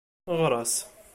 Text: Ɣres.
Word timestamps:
Ɣres. 0.41 0.73